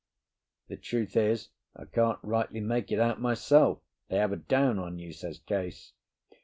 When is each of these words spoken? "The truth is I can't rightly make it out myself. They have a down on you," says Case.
"The 0.67 0.77
truth 0.77 1.15
is 1.15 1.49
I 1.75 1.85
can't 1.85 2.17
rightly 2.23 2.59
make 2.59 2.91
it 2.91 2.99
out 2.99 3.21
myself. 3.21 3.83
They 4.09 4.17
have 4.17 4.31
a 4.31 4.35
down 4.37 4.79
on 4.79 4.97
you," 4.97 5.13
says 5.13 5.37
Case. 5.37 5.93